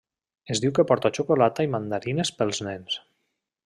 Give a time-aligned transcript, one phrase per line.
[0.55, 3.01] Es diu que porta xocolata i mandarines pels nens.